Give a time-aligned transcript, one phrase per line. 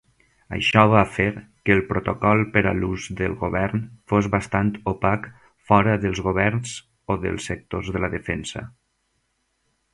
[0.55, 1.25] Això va fer
[1.67, 5.29] que el protocol per a l'ús del govern fos bastant "opac"
[5.71, 6.75] fora dels governs
[7.17, 8.69] o dels sectors de la defensa.